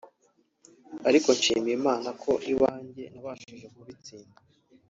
[1.09, 4.35] ariko nshima Imana ko iwanjye nabashije kubitsinda